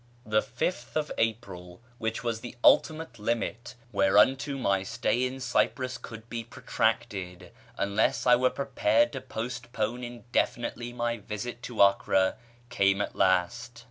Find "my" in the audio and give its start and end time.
4.57-4.81, 10.91-11.17